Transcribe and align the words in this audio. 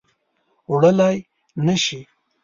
وړلای 0.71 1.17
نه 1.65 1.75
شي 1.83 1.99